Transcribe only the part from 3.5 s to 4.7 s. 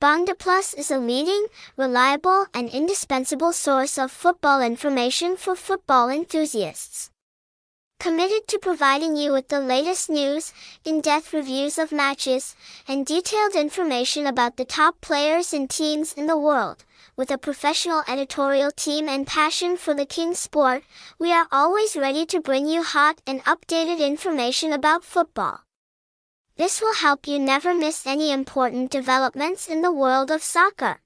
source of football